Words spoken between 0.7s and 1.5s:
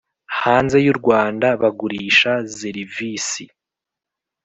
y u Rwanda